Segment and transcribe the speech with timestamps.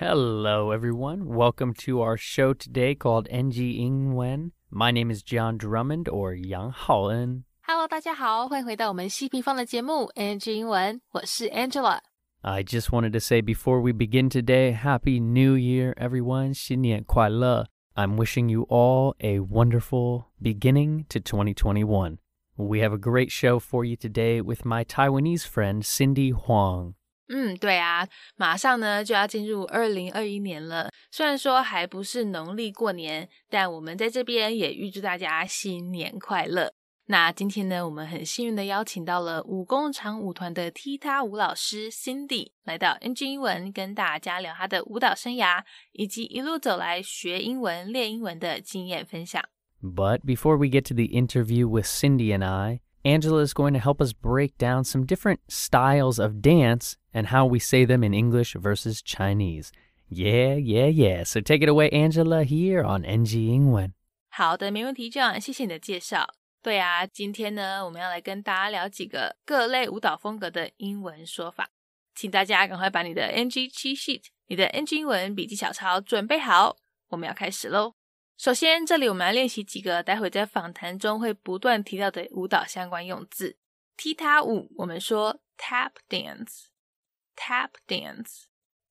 [0.00, 1.26] Hello, everyone.
[1.26, 4.50] Welcome to our show today called NG Ingwen.
[4.68, 7.44] My name is John Drummond or Yang Haoen.
[7.62, 12.00] Hello，大家好，欢迎回到我们西平方的节目 NG 英文，我是 Angela。
[12.42, 16.52] I just wanted to say before we begin today, Happy New Year, everyone.
[16.52, 17.68] 新年快乐.
[17.94, 22.18] I'm wishing you all a wonderful beginning to 2021.
[22.56, 26.94] We have a great show for you today with my Taiwanese friend Cindy Huang.
[27.29, 30.91] 嗯，对啊，马上呢就要进入二零二一年了。
[31.11, 36.73] 虽然说还不是农历过年，但我们在这边也预祝大家新年快乐。
[37.05, 49.43] 那今天呢，我们很幸运的邀请到了武工场舞团的踢踏舞老师 Cindy 来到 NG 英文，跟大家聊她的舞蹈生涯，以及一路走来学英文、练英文的经验分享。
[49.81, 54.00] But before we get to the interview with Cindy and I, Angela is going to help
[54.00, 58.54] us break down some different styles of dance and how we say them in English
[58.54, 59.70] versus Chinese.
[60.08, 61.24] Yeah, yeah, yeah.
[61.24, 63.92] So take it away, Angela, here on NG 英文。
[64.30, 66.34] 好的，没问题，John，谢谢你的介绍。
[66.62, 71.68] 对啊，今天呢，我们要来跟大家聊几个各类舞蹈风格的英文说法，
[72.14, 76.76] 请大家赶快把你的 NG cheat sheet、你的 NG 英文笔记小抄准备好，
[77.10, 77.94] 我们要开始喽。
[78.39, 83.57] 首先，这里我们来练习几个待会在访谈中会不断提到的舞蹈相关用字。
[83.97, 88.43] 踢踏舞，我们说 tap dance，tap dance。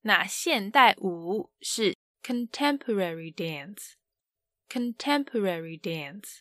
[0.02, 6.40] 那现代舞是 contemporary dance，contemporary dance。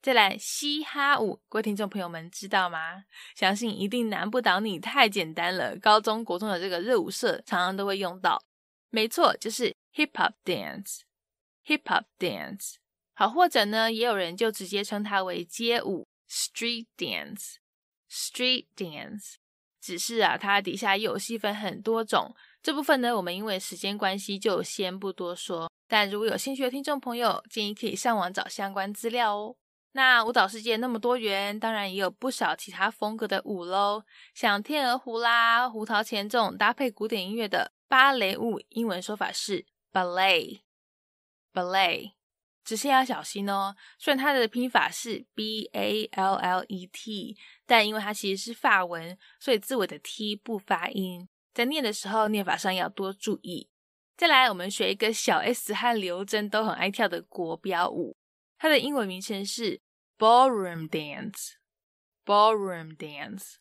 [0.00, 3.04] 再来嘻哈舞，各位听众朋友们知道吗？
[3.34, 5.76] 相信一定难不倒你，太简单了。
[5.76, 8.42] 高中国中的这个热舞社常常都会用到，
[8.88, 11.00] 没错，就是 hip hop dance
[11.66, 12.76] Hip hop dance。
[13.14, 19.34] 好，或者呢，也有人就直接称它为街舞 street dance，street dance。
[19.80, 25.70] 只是啊，它底下又有细分很多种，这部分呢，我们因为时间关系就先不多说。
[25.88, 29.56] 但如果有兴趣的听众朋友，建议可以上网找相关资料哦。
[29.92, 34.02] 那舞蹈世界那么多元，当然也有不少其他风格的舞喽，
[34.34, 40.60] 像天鹅湖啦、胡桃钳这种搭配古典音乐的芭蕾舞，英文说法是 Ballet
[41.56, 42.12] ballet，。
[42.64, 53.68] 只是要小心哦，虽然它的拼法是 b a l l e t，但因为它其实是法文，所以字尾的 t 不发音，在念的时候念法上要多注意。
[54.16, 58.16] 再来，我们学一个小 S 和刘真都很爱跳的国标舞，
[58.58, 59.80] 它的英文名称是
[60.18, 63.58] ballroom dance，ballroom dance。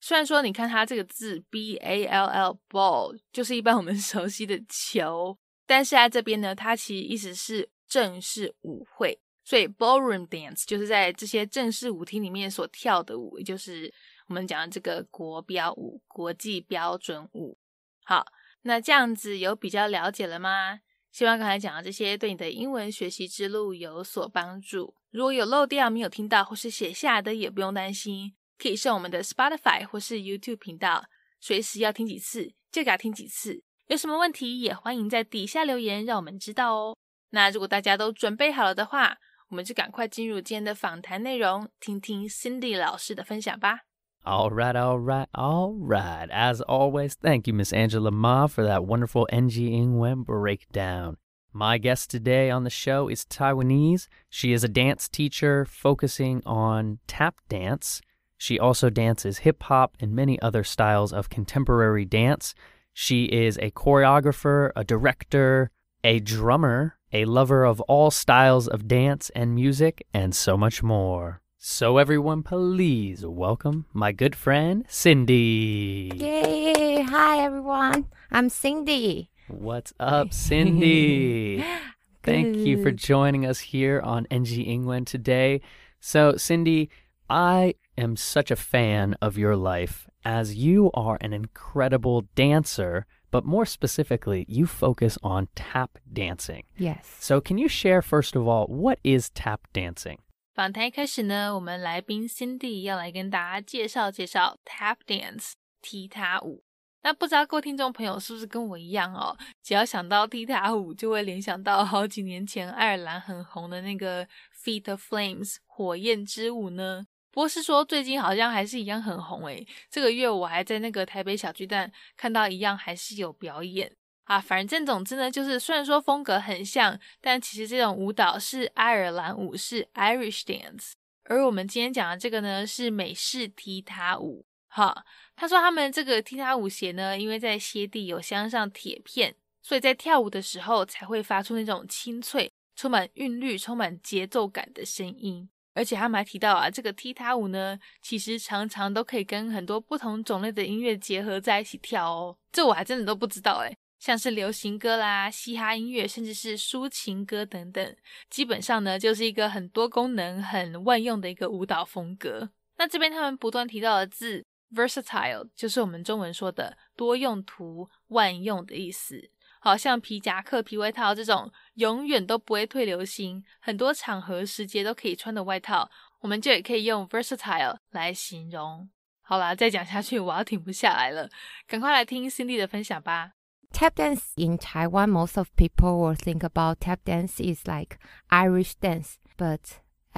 [0.00, 13.92] 虽然说你看它这个字 b a l l ball 就是一般我们 熟悉的球，但是在这边呢，它其实意思是正式舞会，所以 ballroom dance 就是在这些正式舞厅里面所跳的舞，也就是
[14.28, 17.58] 我们讲的这个国标舞、国际标准舞。
[18.04, 18.24] 好，
[18.62, 20.80] 那这样子有比较了解了吗？
[21.12, 24.94] 希望刚才讲的这些对你的英文学习之路有所帮助。
[25.10, 31.04] 如果有漏掉、没有听到或是写下的，也不用担心，可以上我们的 Spotify 或是 YouTube 频道，
[31.40, 33.62] 随时要听几次就给它听几次。
[33.87, 36.95] 有什么问题也欢迎在底下留言，让我们知道哦。
[37.31, 39.17] 那如果大家都准备好了的话，
[39.49, 43.81] 我们就赶快进入今天的访谈内容，听听 Cindy 老师的分享吧。
[44.23, 46.29] All right, all right, all right.
[46.29, 51.17] As always, thank you, Miss Angela Ma, for that wonderful NG Ingwen breakdown.
[51.51, 54.07] My guest today on the show is Taiwanese.
[54.29, 58.01] She is a dance teacher focusing on tap dance.
[58.37, 62.55] She also dances hip hop and many other styles of contemporary dance.
[63.00, 65.70] She is a choreographer, a director,
[66.02, 71.40] a drummer, a lover of all styles of dance and music, and so much more.
[71.58, 76.10] So, everyone, please welcome my good friend, Cindy.
[76.12, 77.02] Yay!
[77.02, 78.06] Hi everyone.
[78.32, 79.30] I'm Cindy.
[79.46, 81.64] What's up, Cindy?
[82.24, 85.60] Thank you for joining us here on NG Ingwen today.
[86.00, 86.90] So, Cindy,
[87.30, 93.45] I am such a fan of your life as you are an incredible dancer, but
[93.45, 96.63] more specifically, you focus on tap dancing.
[96.77, 97.05] Yes.
[97.19, 100.19] So, can you share, first of all, what is tap dancing?
[100.53, 106.63] 访谈一开始呢，我们来宾 Cindy 要来跟大家介绍介绍 Tap Dance 踢踏舞。
[107.01, 109.35] 那不知道各位听众朋友是不是跟我一样哦？
[109.61, 114.25] 只要想到踢踏舞，就会联想到好几年前爱尔兰很红的那个
[114.63, 117.07] Feet of Flames 火焰之舞呢？
[117.38, 119.64] 不过是说最近好像还是一样很红诶。
[119.88, 123.94] 这个月我还在那个台北小巨蛋看到一样还是有表演
[124.24, 124.40] 啊。
[124.40, 130.94] 反正总之呢，就是虽然说风格很像，但其实这种舞蹈是爱尔兰舞，是 Irish dance。
[131.26, 134.44] 而我们今天讲的这个呢，是美式踢踏舞。
[134.66, 135.04] 哈，
[135.36, 145.48] 他说他们这个踢踏舞鞋呢，因为在鞋底有镶上铁片，所以在跳舞的时候才会发出那种清脆、充满韵律、充满节奏感的声音。
[145.78, 152.36] 而且他们还提到啊，这个踢踏舞呢，其实常常都可以跟很多不同种类的音乐结合在一起跳哦。
[152.50, 157.96] 这我还真的都不知道诶像是流行歌啦、嘻哈音乐，甚至是抒情歌等等，
[158.28, 162.50] 基本上呢就是一个很多功能、很万用的一个舞蹈风格。
[162.76, 164.44] 那这边他们不断提到的字
[164.74, 169.30] versatile，就是我们中文说的多用途、万用的意思。
[169.68, 178.88] 好像皮夹克、皮外套这种永远都不会退流行，很多场合时节都可以穿的外套，我们就也可以用 versatile 来形容。
[179.20, 181.28] 好啦，再讲下去我要停不下来了，
[181.66, 183.32] 赶快来听 Cindy 的分享吧。
[183.70, 187.98] Tap dance in Taiwan, most of people will think about tap dance is like
[188.30, 189.60] Irish dance, but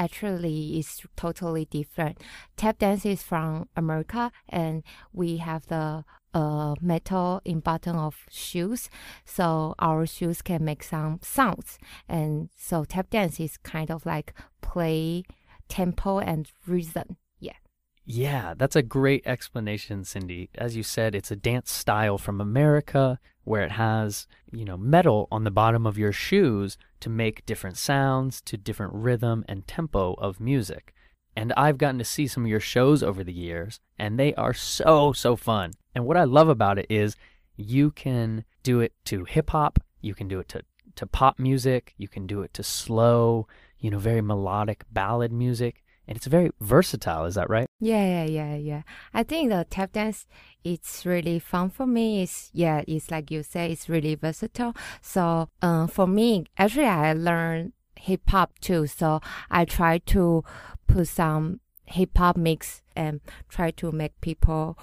[0.00, 2.18] actually it's totally different.
[2.56, 4.82] Tap dance is from America and
[5.12, 8.88] we have the uh, metal in bottom of shoes.
[9.24, 11.78] So our shoes can make some sounds.
[12.08, 14.32] And so tap dance is kind of like
[14.62, 15.24] play
[15.68, 17.18] tempo and rhythm.
[17.38, 17.58] Yeah.
[18.06, 20.48] Yeah that's a great explanation cindy.
[20.54, 25.28] As you said it's a dance style from america where it has you know metal
[25.30, 30.14] on the bottom of your shoes to make different sounds to different rhythm and tempo
[30.14, 30.94] of music
[31.36, 34.52] and I've gotten to see some of your shows over the years, and they are
[34.52, 35.72] so, so fun.
[35.94, 37.16] And what I love about it is
[37.56, 40.62] you can do it to hip hop, you can do it to,
[40.96, 43.46] to pop music, you can do it to slow,
[43.78, 45.82] you know, very melodic ballad music.
[46.06, 47.66] And it's very versatile, is that right?
[47.78, 48.82] Yeah, yeah, yeah, yeah.
[49.14, 50.26] I think the tap dance
[50.64, 52.22] it's really fun for me.
[52.22, 54.74] It's yeah, it's like you say, it's really versatile.
[55.00, 58.86] So uh, for me, actually I learned hip hop too.
[58.86, 59.20] So
[59.50, 60.44] I try to
[60.86, 64.78] put some hip hop mix and try to make people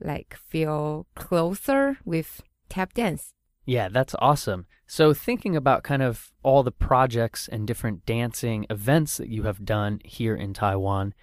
[0.00, 3.32] like feel closer with tap dance.
[3.69, 4.67] Yeah, that's awesome.
[4.87, 9.65] So, thinking about kind of all the projects and different dancing events that you have
[9.65, 11.13] done here in Taiwan,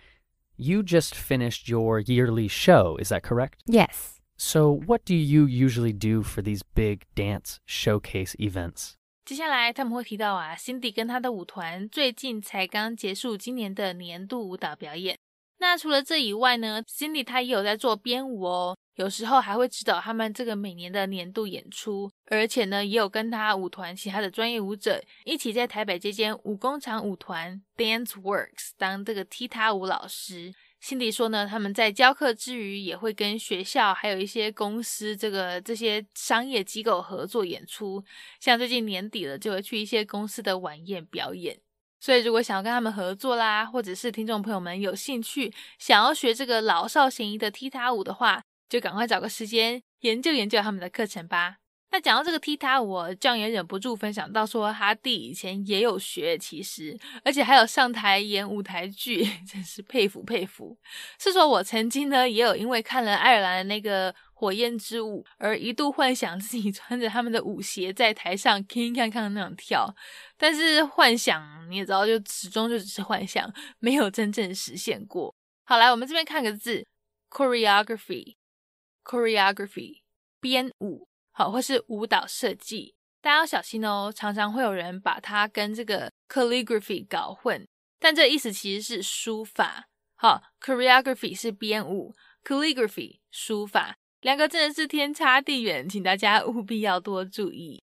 [0.56, 3.62] you just finished your yearly show, is that correct?
[3.66, 4.20] Yes.
[4.36, 8.96] So, what do you usually do for these big dance showcase events?
[9.24, 15.16] 接下来他们会提到啊，Cindy 跟他的舞团最近才刚结束今年的年度舞蹈表演。
[15.59, 30.53] 那除了这以外呢，Cindy 他也有在做编舞哦，有时候还会指导他们这个每年的年度演出，而且呢，也有跟他舞团其他的专业舞者一起在台北这间舞工厂舞团 Dance Works 当这个踢踏舞老师。
[30.79, 38.03] 辛迪说呢，他们在教课之余，也会跟学校还有一些公司这个这些商业机构合作演出。
[38.39, 41.59] 像最近年底了，就会去一些公司的晚宴表演。
[41.99, 51.57] 所以如果想要跟他们合作啦，或者是听众朋友们有兴趣想要学这个老少咸宜的踢踏舞的话，就赶快找个时间研究研究他们的课程吧。
[51.89, 60.77] 那讲到这个踢踏舞，这样也忍不住分享到说，哈弟以前也有学，其实而且还有上台演舞台剧，真是佩服佩服。
[61.17, 69.95] 是说我曾经呢，也有因为看了爱尔兰的那个火焰之舞，而一度幻想自己 穿着他们的舞鞋在台上 king 看看那样跳，
[70.37, 75.33] 但是幻想你也知道，就始终就只是幻想，没有真正实现过。
[75.63, 76.85] 好，来我们这边看个字
[77.31, 80.01] ，choreography，choreography，
[80.39, 81.07] 编舞。
[81.31, 84.13] 好，或是舞蹈设计，大家要小心哦。
[84.15, 87.67] 常常会有人把它跟这个 calligraphy 搞混，
[87.99, 89.89] 但这意思其实是书法。
[90.15, 97.82] 好，choreography 是编舞，calligraphy 书法，两个真的是天差地远，请大家务必要多注意。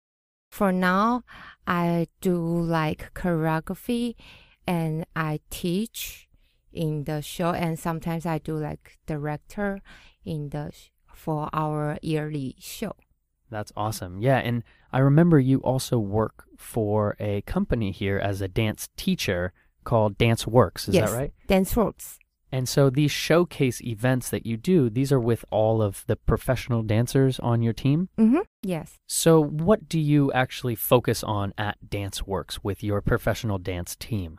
[0.52, 1.24] For now,
[1.66, 4.16] I do like choreography,
[4.66, 6.28] and I teach
[6.72, 9.82] in the show, and sometimes I do like director
[10.24, 10.72] in the
[11.14, 12.96] for our yearly show.
[13.52, 14.22] That's awesome.
[14.22, 19.54] Yeah, and I remember you also work for a company here as a dance teacher
[19.84, 20.88] called Dance Works.
[20.88, 21.34] Is yes, that right?
[21.48, 22.18] Dance Works.
[22.55, 26.85] And so these showcase events that you do, these are with all of the professional
[26.85, 28.11] dancers on your team?
[28.17, 28.47] Mm-hmm.
[28.63, 29.01] Yes.
[29.09, 34.39] So what do you actually focus on at Dance Works with your professional dance team?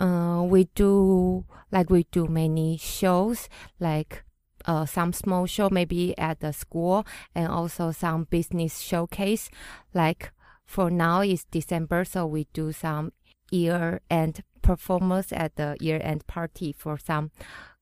[0.00, 4.24] Uh, we do like we do many shows like
[4.64, 9.50] uh, some small show maybe at the school and also some business showcase.
[9.92, 10.32] Like
[10.64, 13.12] for now it's December, so we do some
[13.50, 17.30] year end performance at the year end party for some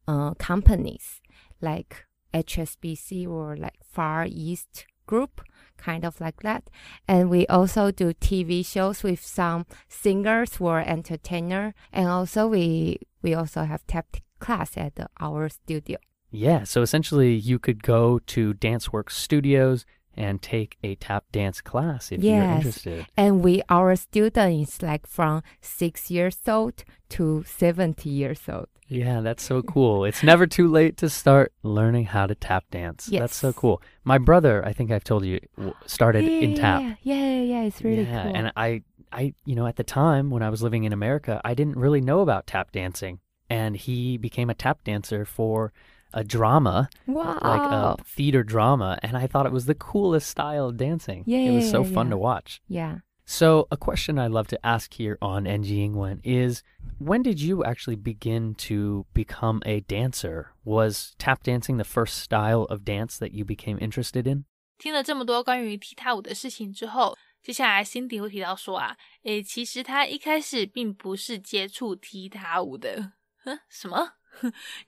[0.06, 1.20] uh, companies
[1.60, 5.40] like HSBC or like Far East Group,
[5.76, 6.68] kind of like that.
[7.06, 11.74] And we also do TV shows with some singers or entertainer.
[11.92, 15.98] And also we we also have tap class at the, our studio.
[16.30, 19.86] Yeah, so essentially you could go to DanceWorks studios
[20.18, 22.56] and take a tap dance class if you're Yes.
[22.56, 23.06] interested.
[23.16, 28.66] And we our students like from six years old to seventy years old.
[28.90, 30.04] Yeah, that's so cool.
[30.06, 33.08] It's never too late to start learning how to tap dance.
[33.10, 33.20] Yes.
[33.20, 33.82] That's so cool.
[34.02, 35.38] My brother, I think I've told you,
[35.86, 36.80] started yeah, in tap.
[36.82, 38.36] Yeah, yeah, yeah, it's really yeah, cool.
[38.36, 38.82] and I,
[39.12, 42.00] I, you know, at the time when I was living in America, I didn't really
[42.00, 43.20] know about tap dancing,
[43.50, 45.72] and he became a tap dancer for
[46.13, 47.39] a drama, wow.
[47.41, 51.23] like a theater drama, and I thought it was the coolest style of dancing.
[51.25, 52.11] it was so Yeah, fun yeah.
[52.11, 52.61] to watch.
[52.67, 52.97] yeah.
[53.25, 56.61] So, a question I love to ask here on NG Ingwen is
[56.99, 60.51] when did you actually begin to become a dancer?
[60.65, 64.43] Was tap dancing the first style of dance that you became interested in?
[64.77, 73.13] 听了这么多关于踢踏舞的事情之后，接下来 Cindy 会提到说啊，诶，其实他一开始并不是接触踢踏舞的。
[73.45, 74.15] 哼，什么？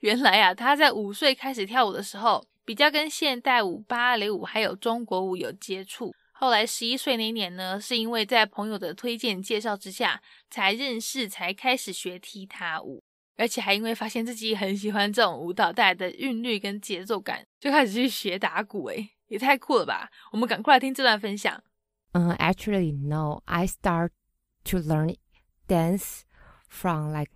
[0.01, 6.13] 原来啊，他在五岁开始跳舞的时候，比较跟现代舞、芭蕾舞还有中国舞有接触。
[6.31, 13.03] 后来十一岁那年呢，是因为在朋友的推荐介绍之下，才认识，才开始学踢踏舞。
[13.37, 18.87] 而且还因为发现自己很喜欢这种舞蹈带来的韵律跟节奏感，就开始去学打鼓。
[18.89, 20.09] 诶，也太酷了吧！
[20.31, 21.63] 我们赶快来听这段分享。
[22.13, 23.41] Uh, actually, no.
[23.45, 24.11] I start
[24.65, 25.15] to learn
[25.67, 26.21] dance
[26.67, 27.31] from like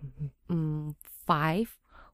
[0.48, 0.94] um,
[1.26, 1.68] five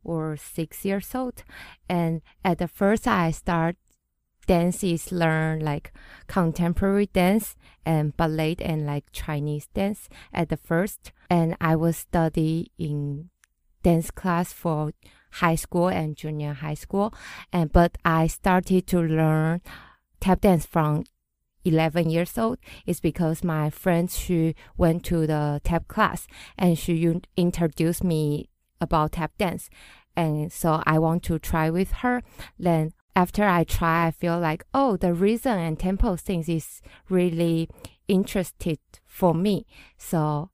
[0.05, 1.43] or six years old,
[1.89, 3.77] and at the first I start
[4.47, 5.93] dance is learn like
[6.27, 7.57] contemporary dance
[7.87, 13.31] and ballet and like Chinese dance at the first, and I was study in
[13.83, 14.93] dance class for
[15.33, 17.15] high school and junior high school,
[17.53, 19.61] and but I started to learn
[20.21, 21.05] tap dance from
[21.65, 22.59] 11 years old.
[22.87, 26.27] Is because my friend she went to the tap class
[26.59, 28.49] and she introduced me
[28.83, 29.71] about tap dance
[30.17, 32.23] and so i want to try with her
[32.59, 37.69] then after i try i feel like oh the rhythm and tempo things is really
[38.09, 40.51] interested for me so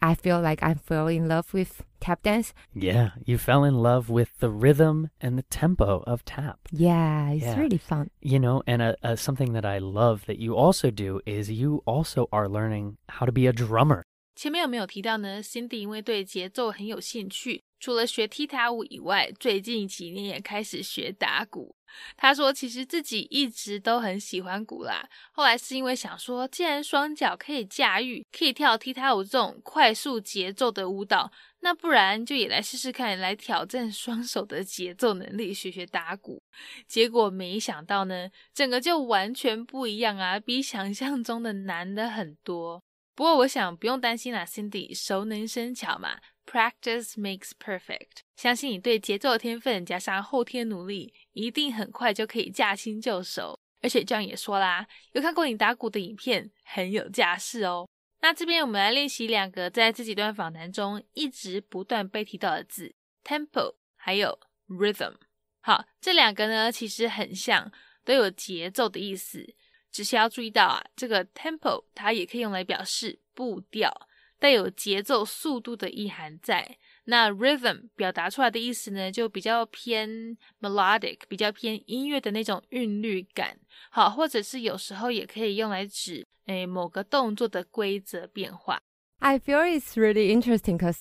[0.00, 4.10] i feel like i fell in love with tap dance Yeah, you fell in love
[4.10, 6.58] with the rhythm and the tempo of tap.
[6.72, 7.58] yeah it's Yeah.
[7.62, 11.20] really fun You know, and uh, uh, something that I love that you also do
[11.26, 14.02] is you also are learning how to be a drummer.
[14.34, 21.76] 前面有没有提到呢？Cindy 因为对节奏很有兴趣，除了学踢踏舞以外，最近几年也开始学打鼓。
[22.16, 36.42] 他说，其实自己一直都很喜欢鼓啦，后来是因为想说，既然双脚可以驾驭，可以跳踢踏舞这种快速节奏的舞蹈，那不然就也来试试看，来挑战双手的节奏能力，学学打鼓。
[36.88, 42.82] 结果没想到呢，整个就完全不一样啊，比想象中的难的很多。
[43.14, 48.22] 不过我想不用担心啦，Cindy 熟能生巧嘛，Practice makes perfect。
[48.36, 53.58] 相信你对节奏的天分加上后天努力，一定很快就可以驾轻就熟。
[53.82, 57.88] 而且这样也说啦，有看过你打鼓的影片，很有架势哦。
[58.20, 64.38] 那这边我们来练习两个在这几段访谈中一直不断被提到的字：tempo 还有
[64.68, 65.14] rhythm。
[65.60, 67.72] 好，这两个呢其实很像，
[68.04, 69.54] 都有节奏的意思。
[69.92, 73.92] 只是要注意到啊，这个 tempo 它也可以用来表示步调，
[74.38, 76.78] 带有节奏、速度的意涵在。
[77.04, 83.58] 那 rhythm 表达出来的意思呢，就比较偏 melodic，比较偏音乐的那种韵律感。
[83.90, 88.80] 好，或者是有时候也可以用来指诶某个动作的规则变化。
[89.18, 91.00] I feel it's really interesting because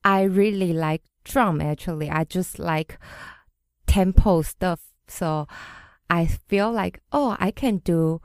[0.00, 2.10] I really like drum actually.
[2.10, 2.98] I just like
[3.86, 4.80] tempo stuff.
[5.06, 5.46] So
[6.12, 8.20] I feel like, oh, I can do,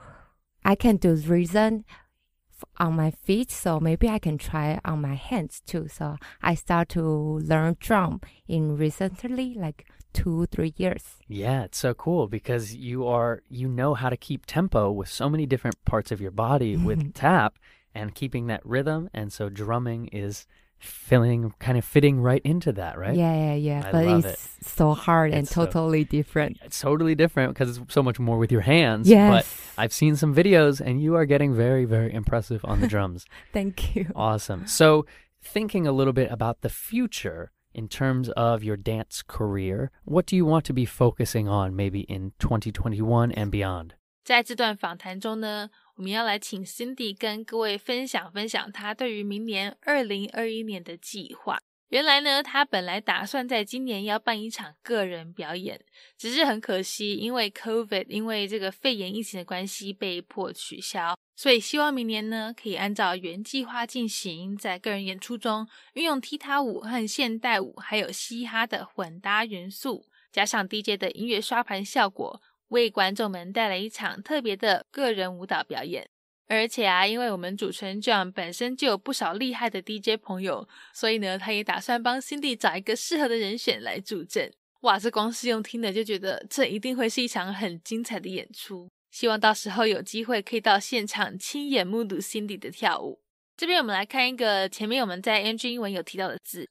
[0.66, 3.50] I can do f- on my feet.
[3.50, 5.88] So maybe I can try on my hands too.
[5.88, 11.16] So I start to learn drum in recently, like two, three years.
[11.30, 15.30] Yeah, it's so cool because you are you know how to keep tempo with so
[15.30, 17.58] many different parts of your body with tap
[17.96, 20.46] and keeping that rhythm and so drumming is
[20.79, 23.15] filling kind of fitting right into that, right?
[23.15, 23.83] Yeah, yeah, yeah.
[23.87, 26.59] I but love it's so hard and It's so- totally different.
[26.65, 29.09] It's totally different because it's so much more with your hands.
[29.09, 29.31] Yes.
[29.77, 33.25] But I've seen some videos and you are getting very, very impressive on the drums.
[33.53, 34.07] Thank you.
[34.17, 34.67] Awesome.
[34.67, 35.07] So,
[35.41, 40.35] thinking a little bit about the future in terms of your dance career, what do
[40.37, 43.95] you want to be focusing on maybe in 2021 and beyond?
[44.25, 51.58] 在这段访谈中呢， 我们要来请 Cindy 跟各位分享分享她对于明年二零二一年的计划。
[51.90, 55.84] 原来呢，她本来打算在今年要办一场个人表演，
[56.16, 61.18] 只是很可惜，因为 COVID，因为这个肺炎疫情的关系被迫取消。
[61.36, 72.40] 所以希望明年呢，可以按照原计划进行，在个人演出中运用踢踏舞和现代舞，还有嘻哈的混搭元素，加上 DJ 的音乐刷盘效果。
[72.70, 76.10] 为观众们带来一场特别的个人舞蹈表演。
[76.50, 84.54] 而且啊，因为我们主持人 John 本身就有不少厉害的 DJ 朋友，所以呢，他也打算帮 Cindy 找一个适合的人选来助阵。
[84.82, 88.90] 哇，这光是用听的就觉得这一定会是一场很精彩的演出。
[89.12, 93.20] 希望到时候有机会可以到现场亲眼目睹 Cindy 的跳舞。
[93.58, 96.70] 这边我们来看一个前面我们在 NG 英文有提到的字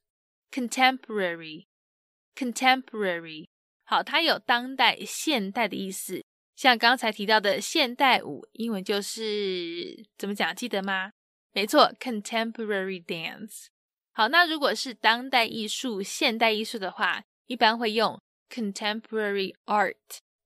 [0.53, 3.49] ，contemporary，contemporary。
[3.89, 6.25] 好，它有当代、现代的意思。
[6.57, 10.53] 像刚才提到的现代舞，英文就是怎么讲？
[10.55, 11.13] 记得吗？
[11.53, 13.67] 没错，contemporary dance。
[14.13, 19.95] 好，那如果是当代艺术、现代艺术的话，一般会用 contemporary art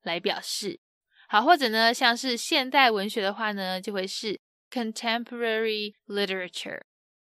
[0.03, 0.81] 来表示。
[1.29, 4.39] 好，或者呢，像是现代文学的话呢，就会是
[4.71, 6.83] contemporary literature。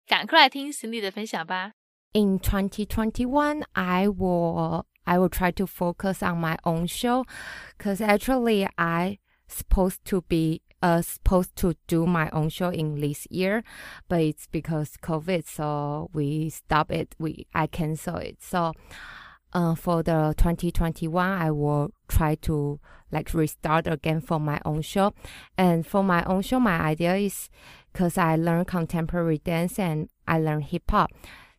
[0.07, 1.73] 赶快来听史力的分享吧。
[2.13, 7.25] In 2021, I will I will try to focus on my own show
[7.75, 13.25] because actually I supposed to be uh supposed to do my own show in this
[13.31, 13.63] year,
[14.07, 17.15] but it's because COVID, so we stop it.
[17.17, 18.37] We I cancel it.
[18.39, 18.73] So,
[19.51, 22.79] uh, for the 2021, I will try to
[23.11, 25.13] like restart again for my own show.
[25.57, 27.49] And for my own show, my idea is
[27.91, 31.09] because I learn contemporary dance and I learn hip hop.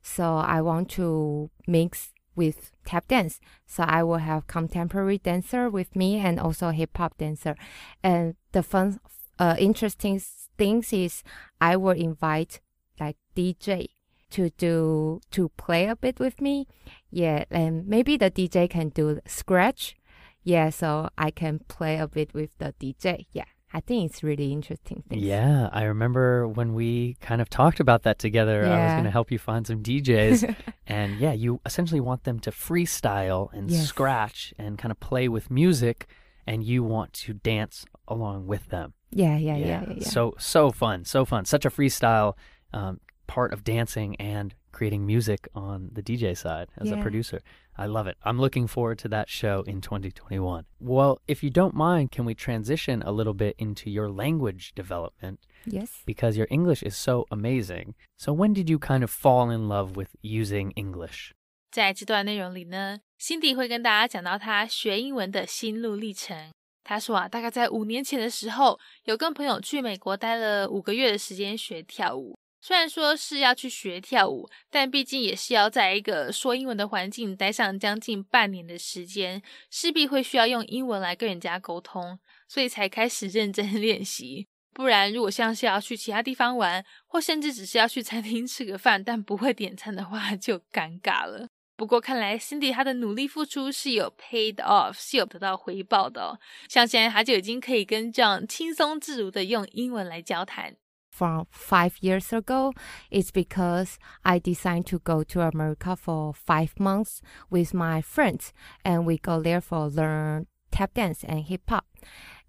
[0.02, 3.40] So I want to mix with tap dance.
[3.66, 7.56] So I will have contemporary dancer with me and also hip hop dancer.
[8.02, 9.00] And the fun,
[9.38, 10.20] uh, interesting
[10.56, 11.22] things is
[11.60, 12.60] I will invite
[12.98, 13.88] like DJ
[14.30, 16.66] to do to play a bit with me.
[17.10, 19.96] Yeah, and maybe the DJ can do scratch.
[20.42, 23.26] Yeah, so I can play a bit with the DJ.
[23.32, 23.44] Yeah.
[23.72, 25.04] I think it's really interesting.
[25.08, 25.22] Things.
[25.22, 28.62] Yeah, I remember when we kind of talked about that together.
[28.62, 28.74] Yeah.
[28.74, 30.54] I was going to help you find some DJs.
[30.86, 33.86] and yeah, you essentially want them to freestyle and yes.
[33.86, 36.08] scratch and kind of play with music,
[36.46, 38.94] and you want to dance along with them.
[39.10, 39.66] Yeah, yeah, yeah.
[39.66, 40.08] yeah, yeah.
[40.08, 41.44] So, so fun, so fun.
[41.44, 42.34] Such a freestyle
[42.72, 46.98] um, part of dancing and creating music on the DJ side as yeah.
[46.98, 47.40] a producer.
[47.79, 48.15] I love it.
[48.23, 50.65] I'm looking forward to that show in 2021.
[50.79, 55.39] Well, if you don't mind, can we transition a little bit into your language development?
[55.65, 55.89] Yes.
[56.05, 57.95] Because your English is so amazing.
[58.17, 61.33] So when did you kind of fall in love with using English?
[61.71, 66.51] 在这段内容里呢，Cindy 会跟大家讲到她学英文的心路历程。
[66.85, 72.39] 她说啊，大概在五年前的时候，有跟朋友去美国待了五个月的时间学跳舞。
[72.60, 84.46] 虽然说是要去学跳舞，但毕竟也是要在一个说英文的环境待上将近半年的时间，势必会需要用英文来跟人家沟通，所以才开始认真 练习。
[84.72, 91.48] 不然，如果像是要去其他地方玩，或甚至只是要去餐厅吃个饭，但不会点餐的话，就尴尬了。
[91.76, 96.38] 不过看来 Cindy 她的努力付出是有 paid off，是有得到回报的。
[96.68, 100.76] 像现在她就已经可以跟这样轻松自如的用英文来交谈。
[101.20, 102.72] From five years ago
[103.10, 108.54] is because I decided to go to America for five months with my friends,
[108.86, 111.84] and we go there for learn tap dance and hip hop.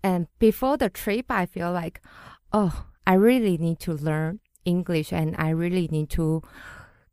[0.01, 1.99] And before the trip, I feel like,
[2.53, 6.41] oh, I really need to learn English, and I really need to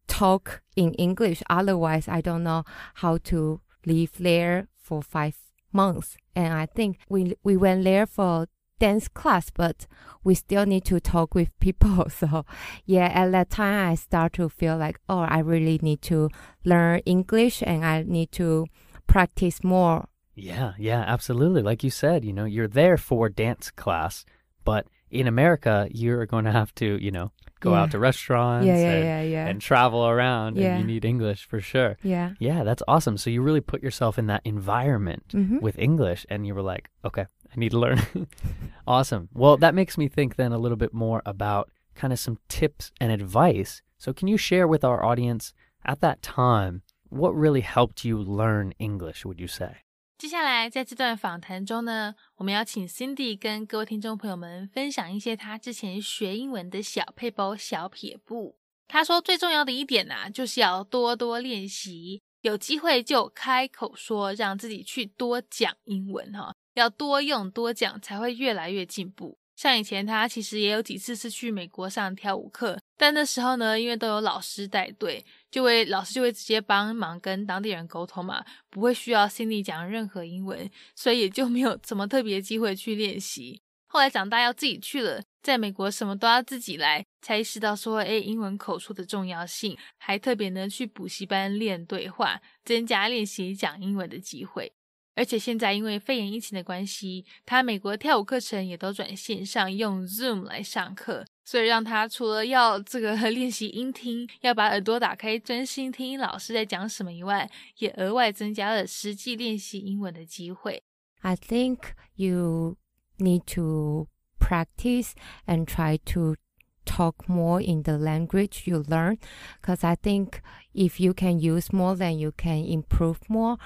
[0.06, 1.42] talk in English.
[1.50, 2.62] Otherwise, I don't know
[3.02, 5.36] how to live there for five
[5.72, 6.16] months.
[6.36, 8.46] And I think we we went there for
[8.78, 9.86] dance class, but
[10.24, 12.06] we still need to talk with people.
[12.18, 12.44] So,
[12.84, 16.30] yeah, at that time, I start to feel like, oh, I really need to
[16.64, 18.66] learn English and I need to
[19.06, 20.08] practice more.
[20.34, 21.62] Yeah, yeah, absolutely.
[21.62, 24.24] Like you said, you know, you're there for dance class,
[24.64, 27.80] but in America, you're going to have to, you know, go yeah.
[27.80, 30.74] out to restaurants yeah, yeah, and, and travel around yeah.
[30.74, 31.96] and you need English for sure.
[32.02, 32.32] Yeah.
[32.38, 33.16] Yeah, that's awesome.
[33.16, 35.58] So you really put yourself in that environment mm-hmm.
[35.58, 37.99] with English and you were like, okay, I need to learn.
[38.86, 39.29] awesome.
[39.33, 42.91] Well, that makes me think then a little bit more about kind of some tips
[42.99, 43.81] and advice.
[43.97, 45.53] So, can you share with our audience
[45.86, 49.77] at that time what really helped you learn English, would you say?
[50.17, 58.57] 接下来在这段访谈中呢，我们要请 Cindy 跟各位听众朋友们分享一些她之前学英文的小配包、小撇步。
[58.88, 66.53] 她说最重要的一点呢、啊，就是要多多练习，有机会就开口说，让自己去多讲英文哈。
[66.78, 69.38] 要多用多讲，才会越来越进步。
[69.56, 83.60] 像以前他其实也有几次是去美国上跳舞课，但那时候呢，因为都有老师带队，就会老师就会直接帮忙跟当地人沟通嘛，不会需要心里讲任何英文，所以也就没有什么特别机会去练习。
[83.88, 94.72] 后来长大要自己去了，在美国什么都要自己来，才意识到说，哎，英文口述的重要性，还特别呢去补习班练对话，增加练习讲英文的机会。
[95.18, 110.85] 而且现在因为肺炎疫情的关系，他美国跳舞课程也都转线上，用 Zoom 来上课，所以让他除了要这个练习音听，要把耳朵打开专心听老师在讲什么以外，也额外增加了实际练习英文的机会。
[111.22, 111.78] I think
[112.14, 112.76] you
[113.18, 114.07] need to
[114.38, 115.14] practice
[115.46, 116.37] and try to
[116.85, 119.18] talk more in the language you learn
[119.61, 120.35] because I think
[120.72, 123.59] if you can use more then you can improve more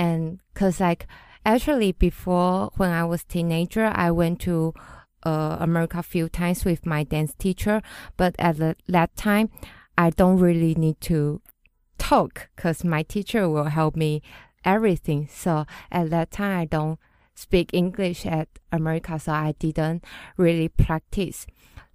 [0.00, 1.06] and because like
[1.44, 4.74] actually before when I was teenager I went to
[5.22, 7.82] uh, America a few times with my dance teacher
[8.16, 9.50] but at the, that time
[9.98, 11.42] I don't really need to
[11.98, 14.22] talk because my teacher will help me
[14.64, 16.98] everything so at that time I don't
[17.40, 20.04] speak English at America, so I didn't
[20.36, 21.46] really practice.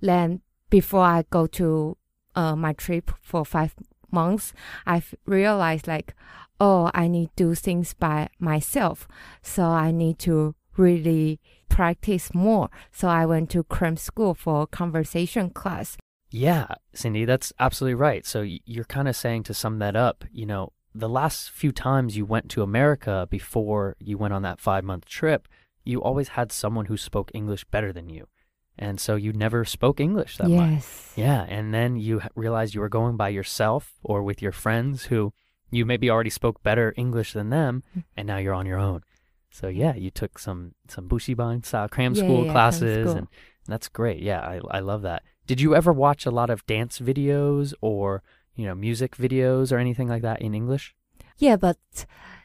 [0.02, 1.98] Then before I go to
[2.36, 3.76] uh, my trip for five
[4.12, 4.54] months,
[4.86, 6.16] I realized like,
[6.60, 9.08] oh, I need to do things by myself.
[9.42, 11.40] So I need to really
[11.70, 12.70] practice more.
[12.92, 15.98] So I went to cram school for conversation class.
[16.32, 18.26] Yeah, Cindy, that's absolutely right.
[18.26, 22.18] So you're kind of saying to sum that up, you know, the last few times
[22.18, 25.48] you went to America before you went on that five month trip,
[25.84, 28.28] you always had someone who spoke English better than you.
[28.78, 30.60] And so you never spoke English that yes.
[30.60, 31.18] much.
[31.18, 31.46] Yeah.
[31.48, 35.34] And then you realized you were going by yourself or with your friends who
[35.76, 38.04] you maybe already spoke better English than them, mm.
[38.16, 39.04] and now you're on your own.
[39.52, 43.18] So yeah, you took some some bushiban style cram yeah, school yeah, classes, school.
[43.18, 43.28] and
[43.68, 44.22] that's great.
[44.22, 45.24] Yeah, I I love that.
[45.48, 48.24] Did you ever watch a lot of dance videos or
[48.56, 50.96] you know, music videos or anything like that in English?
[51.38, 51.78] Yeah, but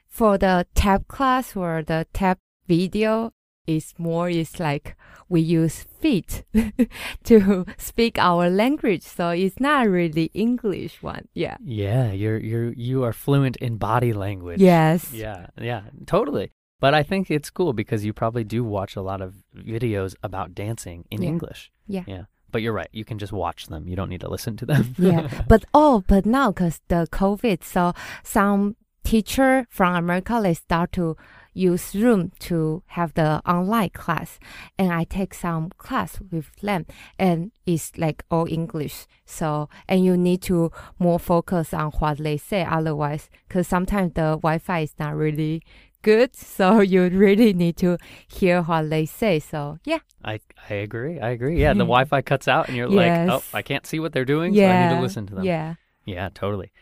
[0.09, 3.33] for the tap class or the tap video,
[3.66, 4.96] it's more it's like
[5.29, 6.44] we use feet
[7.25, 13.05] to speak our language so it's not really english one yeah yeah you're you're you
[13.05, 18.05] are fluent in body language yes yeah yeah totally but i think it's cool because
[18.05, 21.29] you probably do watch a lot of videos about dancing in yeah.
[21.29, 22.88] english yeah yeah but you're right.
[22.92, 23.88] You can just watch them.
[23.88, 24.94] You don't need to listen to them.
[24.99, 25.29] yeah.
[25.49, 27.92] But oh, but now because the COVID, so
[28.23, 31.16] some teacher from America they start to
[31.52, 34.38] use Zoom to have the online class,
[34.78, 36.86] and I take some class with them,
[37.18, 39.06] and it's like all English.
[39.24, 44.38] So and you need to more focus on what they say, otherwise, because sometimes the
[44.42, 45.62] Wi-Fi is not really
[46.02, 46.30] good.
[46.60, 47.96] So you really need to
[48.28, 49.38] hear what they say.
[49.38, 50.00] So yeah.
[50.24, 51.18] I, I agree.
[51.18, 51.60] I agree.
[51.60, 53.28] Yeah, the Wi Fi cuts out and you're yes.
[53.28, 54.66] like, oh, I can't see what they're doing, yeah.
[54.66, 55.44] so I need to listen to them.
[55.44, 55.74] Yeah.
[56.04, 56.72] Yeah, totally.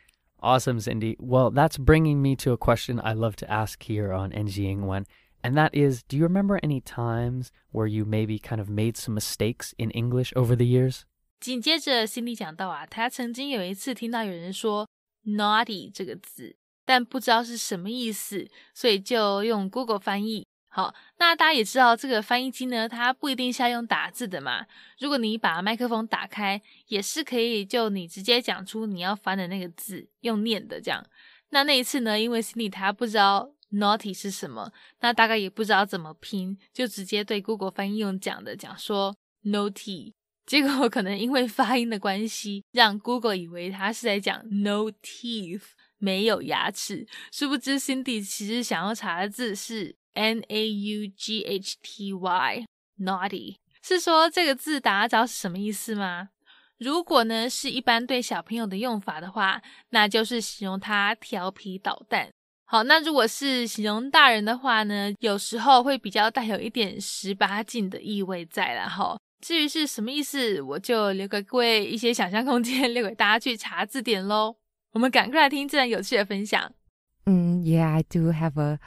[0.40, 1.16] Awesome, Cindy.
[1.18, 5.04] Well, that's bringing me to a question I love to ask here on NG Ingwen,
[5.42, 9.14] and that is do you remember any times where you maybe kind of made some
[9.14, 11.04] mistakes in English over the years?
[11.40, 14.88] 紧接着，Cindy 讲到啊，他曾经有一次听到有人说
[15.26, 20.46] “naughty” 这个字，但不知道是什么意思，所以就用 Google 翻译，
[20.78, 24.64] 好，那大家也知道这个翻译机呢，它不一定是要用打字的嘛。
[25.00, 31.04] 如果你把麦克风打开，也是可以就你直接讲出你要翻的那个字，用念的这样。
[31.48, 40.12] 那那一次呢，因为 Cindy 他不知道 naughty 是什么，那大概也不知道怎么拼，就直接对 Google 翻译用讲的讲说 naughty，
[40.46, 45.62] 结果可能因为发音的关系，让 Google 以为他是在讲 no teeth。
[46.00, 56.30] 没有牙齿，殊不知 Cindy 其实想要查的字是 N A U G H T Y，naughty 是说这个字大家知道是什么意思吗？
[56.78, 62.28] 如果呢是一般对小朋友的用法的话，那就是形容他调皮捣蛋。
[62.64, 69.16] 好，那如果是形容大人的话呢，有时候会比较带有一点十八禁的意味在了哈。
[69.40, 74.56] 至于是什么意思，我就留给各位一些想象空间，留给大家去查字典喽。
[74.92, 76.72] 我们赶快来听这段有趣的分享。
[77.24, 78.78] Mm, yeah, I do have a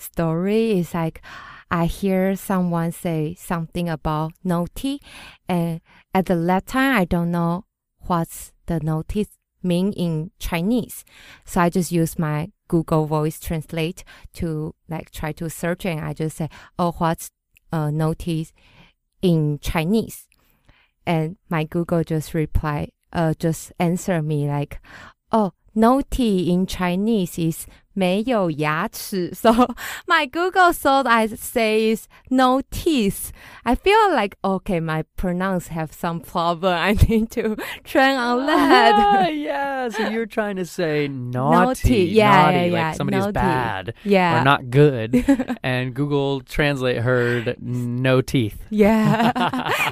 [0.00, 0.78] story.
[0.78, 1.22] is like
[1.70, 5.00] I hear someone say something about naughty,
[5.48, 5.80] and
[6.14, 7.64] at the last time I don't know
[8.06, 9.28] what's the notice
[9.62, 11.04] mean in Chinese.
[11.44, 16.12] So I just use my Google Voice Translate to like try to search, and I
[16.12, 17.30] just say, "Oh, what's
[17.72, 18.52] uh, notice
[19.22, 20.26] in Chinese?"
[21.06, 24.80] And my Google just reply, uh, just answer me like,
[25.32, 27.66] oh, naughty in Chinese is
[27.99, 29.33] 没有牙齿.
[29.33, 29.51] So
[30.05, 33.31] my Google thought I say is no teeth.
[33.63, 36.73] I feel like okay, my pronounce have some problem.
[36.75, 38.93] I need to train on that.
[38.95, 43.19] Ah, yeah, so you're trying to say naughty, Naughty, yeah, naughty, yeah, like yeah, somebody's
[43.21, 43.33] naughty.
[43.33, 44.41] bad Yeah.
[44.41, 45.25] or not good,
[45.63, 48.61] and Google Translate heard no teeth.
[48.69, 49.31] Yeah,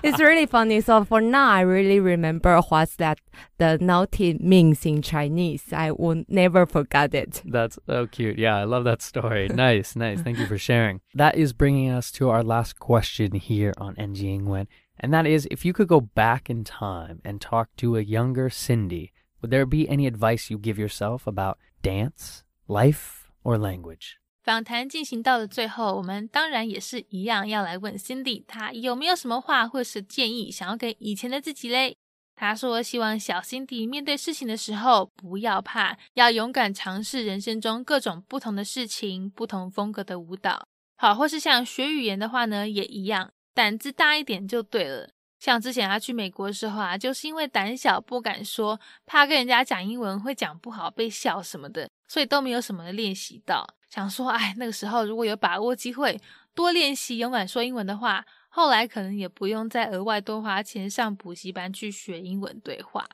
[0.04, 0.82] it's really funny.
[0.82, 3.19] So for now, I really remember what's that
[3.58, 5.71] the noted means in Chinese.
[5.71, 7.41] I will never forget it.
[7.45, 8.38] That's so cute.
[8.38, 9.47] Yeah, I love that story.
[9.49, 10.21] nice, nice.
[10.21, 11.02] Thank you for sharing.
[11.13, 14.67] That is bringing us to our last question here on NG Ingwen.
[14.99, 18.49] And that is if you could go back in time and talk to a younger
[18.49, 24.17] Cindy, would there be any advice you give yourself about dance, life, or language?
[24.43, 31.95] 访谈进行到了最后，我们当然也是一样要来问 Cindy，她有没有什么话或是建议想要给以前的自己嘞？
[32.40, 40.64] 他说希望小心地面对事情的时候不要怕，要勇敢尝试人生中各种不同的事情、不同风格的舞蹈。
[40.96, 45.11] 好，或是像学语言的话呢，也一样，胆子大一点就对了。
[45.40, 53.66] 像之前他去美国的时候啊，就是因为胆小不敢说，怕跟人家讲英文会讲不好被笑什么的，所以都没有什么练习到。
[53.90, 56.20] 想说，哎，那个时候如果有把握机会
[56.55, 58.24] 多练习勇敢说英文的话，
[58.59, 63.09] 后来可能也不用再额外多花钱上补习班去学英文对话。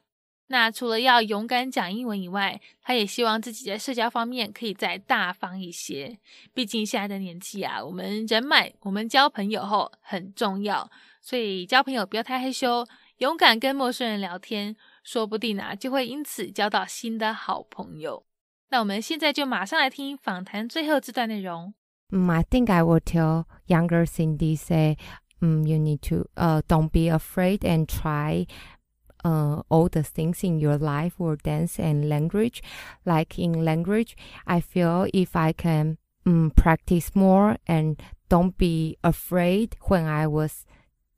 [0.46, 6.18] 那除了要勇敢讲英文以外，他也希望自己在社交方面可以再大方一些。
[6.54, 10.90] 毕竟现在的年纪啊，我们人脉，我们交朋友后很重要。
[11.20, 12.86] 所以交朋友不要太害羞，
[13.18, 18.24] 勇敢跟陌生人聊天，说不定啊就会因此交到新的好朋友。
[18.70, 21.74] 那我们现在就马上来听访谈最后这段内容。
[22.10, 24.98] Mm, I think I will tell younger Cindy say,
[25.44, 28.46] mm, you need to uh, don't be afraid and try
[29.24, 32.62] uh, all the things in your life or dance and language.
[33.04, 39.76] Like in language, I feel if I can um, practice more and don't be afraid
[39.82, 40.66] when I was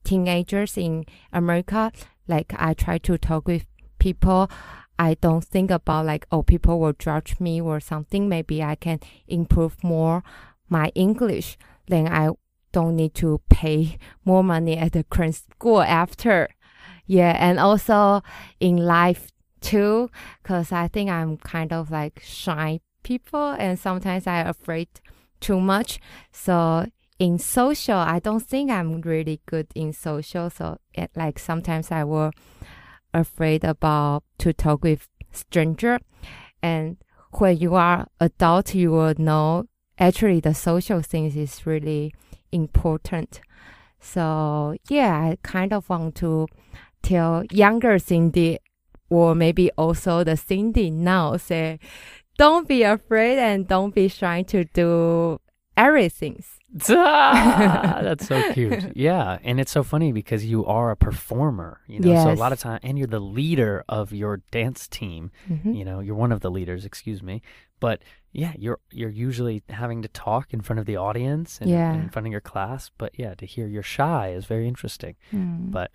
[0.05, 1.93] teenagers in America,
[2.29, 3.67] like I try to talk with
[3.99, 4.51] people.
[4.99, 8.29] I don't think about like, oh, people will judge me or something.
[8.29, 10.23] Maybe I can improve more
[10.69, 11.59] my English.
[11.87, 12.31] Then I
[12.77, 16.49] don't need to pay more money at the cram school after.
[17.07, 17.35] Yeah.
[17.39, 18.23] And also
[18.61, 20.11] in life too,
[20.43, 24.89] cause I think I'm kind of like shy people and sometimes I'm afraid
[25.41, 25.99] too much.
[26.33, 26.87] So
[27.19, 30.51] in social, I don't think I'm really good in social.
[30.51, 32.33] So it, like sometimes I will
[33.15, 35.99] afraid about to talk with stranger,
[36.63, 36.99] and
[37.39, 39.65] when you are adult, you will know
[39.99, 42.13] actually the social things is really
[42.57, 43.41] important.
[44.01, 46.47] So yeah, I kind of want to
[47.03, 48.59] tell younger Cindy,
[49.09, 51.79] or maybe also the Cindy now, say,
[52.39, 55.41] don't be afraid and don't be shy to do
[55.77, 56.43] everything.
[56.89, 58.95] That's so cute.
[58.97, 62.11] Yeah, and it's so funny because you are a performer, you know.
[62.11, 62.25] Yes.
[62.25, 65.31] So a lot of time, and you're the leader of your dance team.
[65.49, 65.75] Mhm.
[65.79, 66.85] You know, you're one of the leaders.
[66.85, 67.41] Excuse me,
[67.81, 71.93] but yeah, you're you're usually having to talk in front of the audience and, Yeah.
[71.93, 72.91] and in front of your class.
[72.99, 75.17] But yeah, to hear you're shy is very interesting.
[75.33, 75.71] Mm.
[75.71, 75.91] But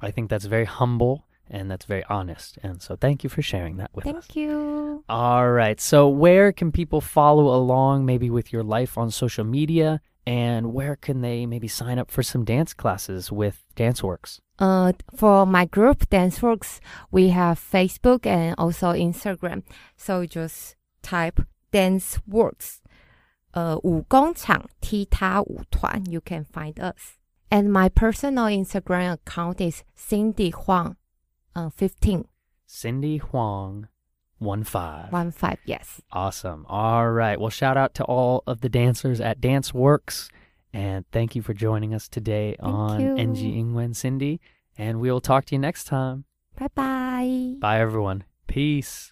[0.00, 2.58] I think that's very humble and that's very honest.
[2.62, 4.12] And so thank you for sharing that with us.
[4.12, 5.04] Thank you.
[5.08, 5.80] All right.
[5.80, 10.00] So, where can people follow along, maybe with your life on social media?
[10.26, 14.40] And where can they maybe sign up for some dance classes with DanceWorks?
[14.58, 19.64] Uh, for my group DanceWorks, we have Facebook and also Instagram.
[19.98, 22.77] So just type DanceWorks.
[23.51, 27.17] 呃，武工厂踢踏舞团, you can find us.
[27.49, 30.95] And my personal Instagram account is Cindy Huang,
[31.55, 32.25] uh, 15,
[32.67, 33.87] Cindy Huang,
[34.37, 35.11] one five.
[35.11, 35.99] one five, yes.
[36.11, 36.65] Awesome.
[36.69, 37.39] All right.
[37.39, 40.29] Well, shout out to all of the dancers at DanceWorks.
[40.71, 43.15] And thank you for joining us today on you.
[43.17, 44.39] NG Ingwen Cindy.
[44.77, 46.25] And we'll talk to you next time.
[46.55, 47.55] Bye bye.
[47.59, 48.23] Bye, everyone.
[48.45, 49.11] Peace.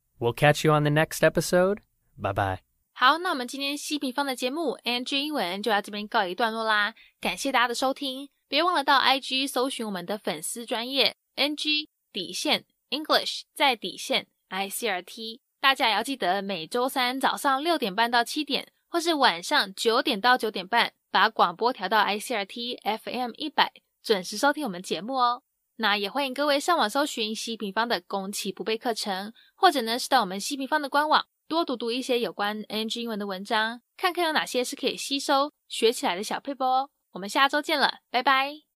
[0.21, 1.79] We'll catch you on the next episode.
[2.15, 2.59] Bye bye.
[2.93, 25.41] 好，那我们今天西平方的节目 NG 英文就到这边告一段落啦，感谢大家的收听，别忘了到 IG 搜寻我们的粉丝专业 NG 底线 English 在底线 ICRT，大家也要记得每周三早上六点半到七点，或是晚上九点到九点半，把广播调到 ICRT FM 一百，准时收听我们节目哦。
[25.81, 36.89] 那也欢迎各位上网搜寻西平方的攻其不备课程，或者呢是到我们西平方的官网多读读一些有关 NG 英文的文章，看看有哪些是可以吸收学起来的小配波哦。
[37.13, 38.70] 我们下周见了，拜拜。